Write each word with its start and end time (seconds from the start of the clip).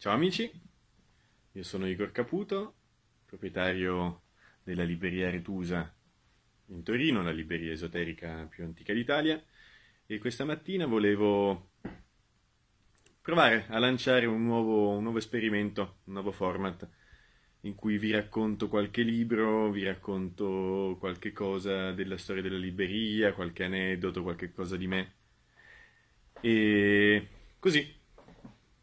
Ciao 0.00 0.14
amici, 0.14 0.50
io 1.52 1.62
sono 1.62 1.86
Igor 1.86 2.10
Caputo, 2.10 2.74
proprietario 3.26 4.22
della 4.62 4.82
libreria 4.82 5.28
Retusa 5.28 5.94
in 6.68 6.82
Torino, 6.82 7.22
la 7.22 7.32
libreria 7.32 7.70
esoterica 7.70 8.46
più 8.48 8.64
antica 8.64 8.94
d'Italia, 8.94 9.38
e 10.06 10.16
questa 10.16 10.46
mattina 10.46 10.86
volevo 10.86 11.72
provare 13.20 13.66
a 13.68 13.78
lanciare 13.78 14.24
un 14.24 14.42
nuovo, 14.42 14.96
un 14.96 15.02
nuovo 15.02 15.18
esperimento, 15.18 15.98
un 16.04 16.14
nuovo 16.14 16.32
format 16.32 16.88
in 17.64 17.74
cui 17.74 17.98
vi 17.98 18.10
racconto 18.10 18.68
qualche 18.68 19.02
libro, 19.02 19.70
vi 19.70 19.84
racconto 19.84 20.96
qualche 20.98 21.32
cosa 21.32 21.92
della 21.92 22.16
storia 22.16 22.40
della 22.40 22.56
libreria, 22.56 23.34
qualche 23.34 23.64
aneddoto, 23.64 24.22
qualche 24.22 24.50
cosa 24.50 24.78
di 24.78 24.86
me. 24.86 25.12
E 26.40 27.28
così, 27.58 27.98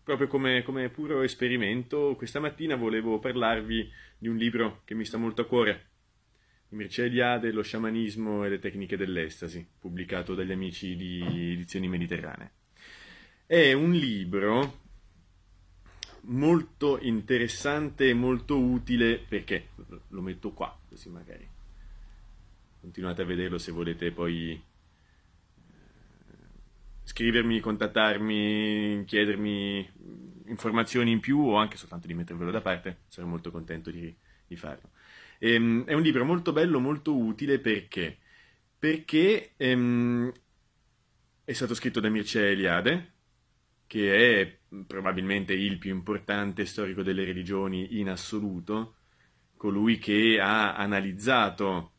proprio 0.08 0.30
come, 0.30 0.64
come 0.64 0.88
puro 0.88 1.22
esperimento, 1.22 2.16
questa 2.16 2.40
mattina 2.40 2.78
volevo 2.78 3.20
parlarvi 3.20 3.92
di 4.18 4.30
un 4.30 4.38
libro 4.38 4.80
che 4.86 4.96
mi 4.96 5.04
sta 5.04 5.18
molto 5.18 5.42
a 5.42 5.46
cuore, 5.46 5.88
Mircea 6.70 7.04
Eliade, 7.04 7.52
Lo 7.52 7.62
sciamanismo 7.62 8.46
e 8.46 8.50
le 8.50 8.60
tecniche 8.60 8.96
dell'estasi, 8.96 9.68
pubblicato 9.78 10.34
dagli 10.34 10.54
amici 10.54 10.96
di 10.96 11.52
Edizioni 11.52 11.90
Mediterranee. 11.90 12.52
È 13.46 13.74
un 13.74 13.92
libro 13.92 14.80
molto 16.22 17.00
interessante 17.02 18.08
e 18.08 18.14
molto 18.14 18.58
utile 18.58 19.18
perché 19.18 19.72
lo 20.08 20.22
metto 20.22 20.54
qua, 20.54 20.74
così 20.88 21.10
magari 21.10 21.46
continuate 22.80 23.24
a 23.24 23.26
vederlo 23.26 23.58
se 23.58 23.74
volete 23.74 24.12
poi 24.12 24.58
scrivermi, 27.18 27.60
contattarmi, 27.60 29.04
chiedermi 29.08 29.90
informazioni 30.46 31.10
in 31.10 31.20
più 31.20 31.40
o 31.40 31.56
anche 31.56 31.76
soltanto 31.76 32.06
di 32.06 32.14
mettervelo 32.14 32.52
da 32.52 32.62
parte, 32.62 33.00
sarò 33.08 33.26
molto 33.26 33.50
contento 33.50 33.90
di, 33.90 34.16
di 34.46 34.56
farlo. 34.56 34.92
Ehm, 35.40 35.86
è 35.86 35.94
un 35.94 36.04
libro 36.04 36.24
molto 36.26 36.54
bello, 36.54 36.80
molto 36.80 37.18
utile 37.18 37.58
perché? 37.58 38.20
Perché 38.78 39.54
ehm, 39.58 40.32
è 41.44 41.54
stato 41.54 41.74
scritto 41.74 42.00
da 42.00 42.10
Mircea 42.10 42.50
Eliade, 42.50 43.14
che 43.88 44.40
è 44.40 44.58
probabilmente 44.86 45.54
il 45.54 45.80
più 45.80 45.90
importante 45.90 46.66
storico 46.66 47.02
delle 47.02 47.26
religioni 47.26 48.00
in 48.00 48.10
assoluto, 48.10 48.98
colui 49.58 49.98
che 49.98 50.40
ha 50.40 50.76
analizzato 50.76 51.94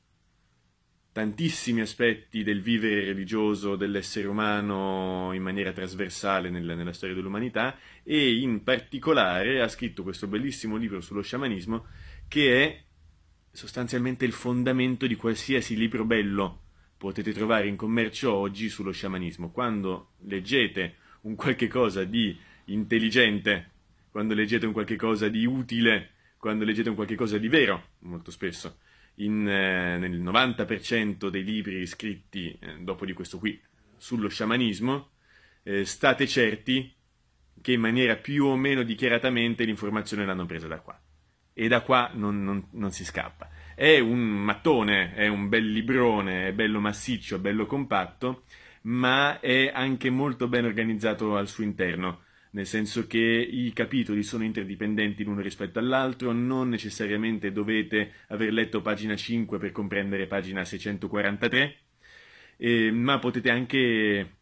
tantissimi 1.18 1.80
aspetti 1.80 2.44
del 2.44 2.62
vivere 2.62 3.06
religioso 3.06 3.74
dell'essere 3.74 4.28
umano 4.28 5.32
in 5.32 5.42
maniera 5.42 5.72
trasversale 5.72 6.48
nella, 6.48 6.76
nella, 6.76 6.92
storia 6.92 7.16
dell'umanità 7.16 7.76
e 8.04 8.36
in 8.36 8.62
particolare 8.62 9.60
ha 9.60 9.66
scritto 9.66 10.04
questo 10.04 10.28
bellissimo 10.28 10.76
libro 10.76 11.00
sullo 11.00 11.20
sciamanismo 11.20 11.86
che 12.28 12.62
è 12.62 12.82
sostanzialmente 13.50 14.24
il 14.24 14.30
fondamento 14.30 15.08
di 15.08 15.16
qualsiasi 15.16 15.76
libro 15.76 16.04
bello 16.04 16.60
potete 16.96 17.32
trovare 17.32 17.66
in 17.66 17.74
commercio 17.74 18.32
oggi 18.32 18.68
sullo 18.68 18.92
sciamanismo. 18.92 19.50
Quando 19.50 20.10
leggete 20.18 20.98
un 21.22 21.34
qualche 21.34 21.66
cosa 21.66 22.04
di 22.04 22.38
intelligente, 22.66 23.70
quando 24.12 24.34
leggete 24.34 24.66
un 24.66 24.72
qualche 24.72 24.94
cosa 24.94 25.28
di 25.28 25.44
utile, 25.44 26.10
quando 26.36 26.64
leggete 26.64 26.90
un 26.90 26.94
qualche 26.94 27.16
cosa 27.16 27.38
di 27.38 27.48
vero, 27.48 27.88
molto 28.00 28.30
spesso, 28.30 28.78
in, 29.18 29.48
eh, 29.48 29.98
nel 29.98 30.20
90% 30.20 31.28
dei 31.28 31.44
libri 31.44 31.86
scritti 31.86 32.56
eh, 32.60 32.76
dopo 32.80 33.04
di 33.04 33.12
questo 33.12 33.38
qui 33.38 33.60
sullo 33.96 34.28
sciamanismo, 34.28 35.10
eh, 35.62 35.84
state 35.84 36.26
certi 36.26 36.94
che 37.60 37.72
in 37.72 37.80
maniera 37.80 38.16
più 38.16 38.46
o 38.46 38.56
meno 38.56 38.82
dichiaratamente 38.82 39.64
l'informazione 39.64 40.24
l'hanno 40.24 40.46
presa 40.46 40.68
da 40.68 40.80
qua. 40.80 41.00
E 41.52 41.66
da 41.66 41.80
qua 41.80 42.10
non, 42.14 42.44
non, 42.44 42.68
non 42.72 42.92
si 42.92 43.04
scappa. 43.04 43.50
È 43.74 43.98
un 43.98 44.20
mattone, 44.20 45.14
è 45.14 45.26
un 45.26 45.48
bel 45.48 45.70
librone, 45.70 46.48
è 46.48 46.52
bello 46.52 46.80
massiccio, 46.80 47.36
è 47.36 47.40
bello 47.40 47.66
compatto, 47.66 48.44
ma 48.82 49.40
è 49.40 49.70
anche 49.74 50.10
molto 50.10 50.46
ben 50.46 50.64
organizzato 50.64 51.36
al 51.36 51.48
suo 51.48 51.64
interno, 51.64 52.22
nel 52.58 52.66
senso 52.66 53.06
che 53.06 53.18
i 53.18 53.72
capitoli 53.72 54.24
sono 54.24 54.42
interdipendenti 54.42 55.22
l'uno 55.22 55.40
rispetto 55.40 55.78
all'altro, 55.78 56.32
non 56.32 56.68
necessariamente 56.68 57.52
dovete 57.52 58.14
aver 58.28 58.52
letto 58.52 58.82
pagina 58.82 59.14
5 59.14 59.58
per 59.58 59.70
comprendere 59.70 60.26
pagina 60.26 60.64
643, 60.64 61.76
eh, 62.56 62.90
ma 62.90 63.20
potete 63.20 63.48
anche 63.48 64.38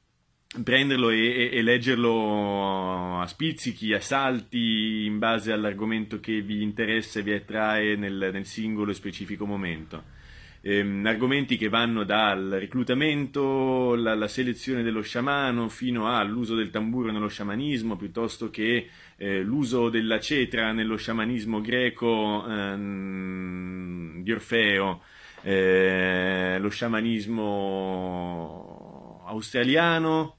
prenderlo 0.65 1.11
e, 1.11 1.27
e, 1.27 1.51
e, 1.53 1.61
leggerlo 1.61 3.21
a 3.21 3.27
spizzichi, 3.27 3.93
a 3.93 4.01
salti, 4.01 5.05
in 5.05 5.19
base 5.19 5.53
all'argomento 5.53 6.19
che 6.19 6.41
vi 6.41 6.63
interessa 6.63 7.19
e 7.19 7.23
vi 7.23 7.33
attrae 7.33 7.97
nel, 7.97 8.31
nel 8.33 8.47
singolo 8.47 8.93
e 8.93 8.95
specifico 8.95 9.45
momento 9.45 10.25
ehm, 10.67 11.07
argomenti 11.07 11.57
che 11.57 11.69
vanno 11.69 12.03
dal 12.03 12.57
reclutamento, 12.59 13.95
la, 13.95 14.17
la, 14.17 14.27
selezione 14.27 14.83
dello 14.83 15.01
sciamano, 15.01 15.69
fino 15.69 16.13
all'uso 16.13 16.57
del 16.57 16.71
tamburo 16.71 17.13
nello 17.13 17.29
sciamanismo, 17.29 17.95
piuttosto 17.97 18.51
che 18.51 18.89
eh, 19.17 19.43
l'uso 19.43 19.89
della 19.89 20.19
cetra 20.19 20.73
nello 20.73 20.97
sciamanismo 20.97 21.61
greco 21.61 22.45
ehm, 22.49 24.23
di 24.23 24.33
Orfeo, 24.33 25.03
eh, 25.43 26.57
lo 26.59 26.69
sciamanismo 26.69 29.23
australiano, 29.27 30.37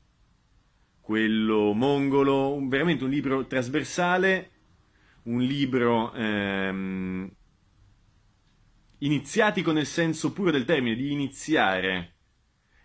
quello 1.00 1.72
mongolo, 1.72 2.54
un, 2.54 2.68
veramente 2.68 3.06
un 3.06 3.12
libro 3.12 3.48
trasversale, 3.48 4.50
un 5.24 5.42
libro 5.42 6.14
ehm, 6.14 7.32
iniziatico 9.00 9.72
nel 9.72 9.86
senso 9.86 10.32
puro 10.34 10.52
del 10.52 10.66
termine, 10.66 10.96
di 10.96 11.12
iniziare, 11.12 12.14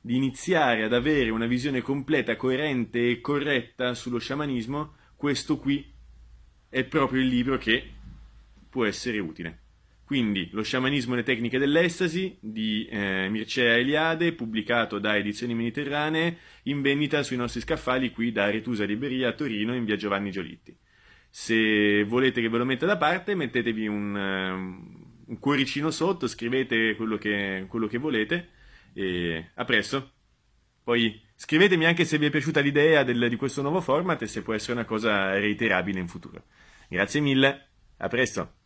di 0.01 0.17
iniziare 0.17 0.85
ad 0.85 0.93
avere 0.93 1.31
una 1.31 1.47
visione 1.47 1.81
completa, 1.81 2.37
coerente 2.37 3.11
e 3.11 3.21
corretta 3.21 3.95
sullo 3.95 4.19
sciamanismo, 4.19 4.95
questo 5.17 5.59
qui 5.59 5.91
è 6.69 6.85
proprio 6.85 7.21
il 7.21 7.29
libro 7.29 7.59
che 7.59 7.85
può 8.69 8.85
essere 8.85 9.19
utile. 9.19 9.61
Quindi 10.05 10.51
Lo 10.53 10.63
sciamanismo 10.63 11.15
e 11.15 11.19
le 11.19 11.23
tecniche 11.23 11.59
dell'estasi 11.59 12.37
di 12.39 12.87
eh, 12.87 13.29
Mircea 13.31 13.77
Eliade, 13.77 14.35
pubblicato 14.35 14.99
da 14.99 15.17
Edizioni 15.17 15.55
Mediterranee, 15.55 16.37
in 16.65 16.83
vendita 16.83 17.23
sui 17.23 17.37
nostri 17.37 17.63
scaffali 17.63 18.11
qui 18.11 18.31
da 18.31 18.51
Retusa 18.51 18.85
Libreria 18.85 19.29
a 19.29 19.33
Torino 19.33 19.75
in 19.75 19.87
via 19.87 19.97
Giovanni 19.97 20.31
Giolitti. 20.31 20.77
Se 21.31 22.05
volete 22.05 22.43
che 22.43 22.51
ve 22.51 22.59
lo 22.59 22.67
metta 22.67 22.85
da 22.85 22.99
parte, 22.99 23.35
mettetevi 23.35 23.87
un, 23.87 24.15
um, 24.15 25.02
un 25.27 25.39
cuoricino 25.39 25.91
sotto, 25.91 26.27
scrivete 26.27 26.95
quello 26.97 27.17
che, 27.17 27.67
quello 27.69 27.87
che 27.87 27.99
volete 27.99 28.49
e 28.93 29.51
a 29.55 29.65
presto. 29.65 30.13
Poi 30.83 31.21
scrivetemi 31.35 31.87
anche 31.87 32.05
se 32.05 32.19
vi 32.19 32.27
è 32.27 32.31
piaciuta 32.31 32.61
l'idea 32.61 33.05
del, 33.05 33.29
di 33.29 33.37
questo 33.37 33.63
nuovo 33.63 33.81
format 33.81 34.23
e 34.23 34.27
se 34.27 34.43
può 34.43 34.55
essere 34.55 34.73
una 34.73 34.85
cosa 34.85 35.33
reiterabile 35.33 36.01
in 36.01 36.09
futuro. 36.09 36.45
Grazie 36.89 37.21
mille, 37.21 37.69
a 37.99 38.09
presto. 38.09 38.62